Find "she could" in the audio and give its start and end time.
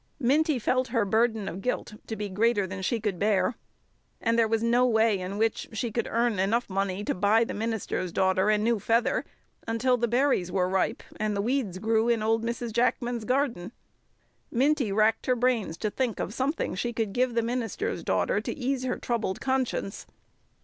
2.81-3.19, 5.73-6.07, 16.73-17.13